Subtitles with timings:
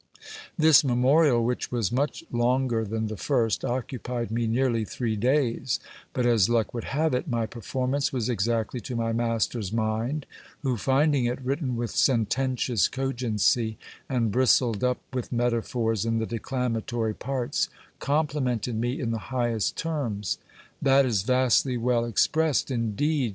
[0.57, 5.79] This memorial, which was much longer than the first, occupied me nearly three days;
[6.11, 10.25] but as luck would have it, my performance was exactly to my mas ter's mind,
[10.63, 13.77] who finding it written with sententious cogency,
[14.09, 20.39] and bristled up with metaphors in the declamatory parts, complimented me in the highest terms.
[20.81, 23.29] That is vastly well expressed indeed